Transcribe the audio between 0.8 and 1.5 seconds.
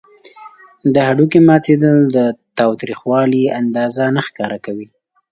د هډوکي